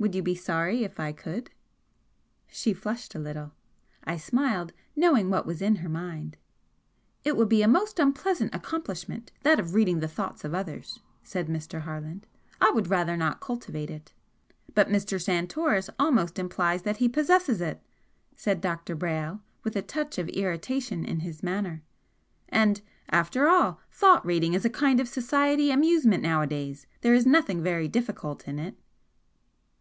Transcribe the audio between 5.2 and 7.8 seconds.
what was in her mind. "It would be a